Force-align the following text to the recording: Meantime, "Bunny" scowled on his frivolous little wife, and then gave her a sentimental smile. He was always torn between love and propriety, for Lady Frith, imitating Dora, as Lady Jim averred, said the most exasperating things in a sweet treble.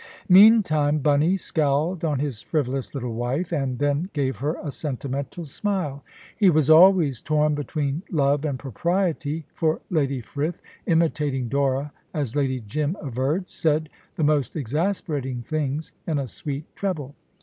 Meantime, 0.29 0.97
"Bunny" 0.97 1.37
scowled 1.37 2.03
on 2.03 2.17
his 2.17 2.41
frivolous 2.41 2.95
little 2.95 3.13
wife, 3.13 3.53
and 3.53 3.77
then 3.77 4.09
gave 4.13 4.37
her 4.37 4.55
a 4.63 4.71
sentimental 4.71 5.45
smile. 5.45 6.03
He 6.35 6.49
was 6.49 6.71
always 6.71 7.21
torn 7.21 7.53
between 7.53 8.01
love 8.09 8.43
and 8.43 8.57
propriety, 8.57 9.45
for 9.53 9.79
Lady 9.91 10.19
Frith, 10.19 10.59
imitating 10.87 11.49
Dora, 11.49 11.93
as 12.15 12.35
Lady 12.35 12.61
Jim 12.61 12.97
averred, 12.99 13.47
said 13.47 13.89
the 14.15 14.23
most 14.23 14.55
exasperating 14.55 15.43
things 15.43 15.91
in 16.07 16.17
a 16.17 16.25
sweet 16.27 16.65
treble. 16.75 17.13